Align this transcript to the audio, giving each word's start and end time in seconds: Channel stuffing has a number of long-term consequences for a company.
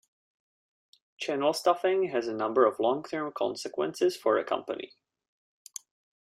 Channel 1.19 1.53
stuffing 1.53 2.07
has 2.09 2.27
a 2.27 2.33
number 2.33 2.65
of 2.65 2.79
long-term 2.79 3.33
consequences 3.37 4.17
for 4.17 4.39
a 4.39 4.43
company. 4.43 4.93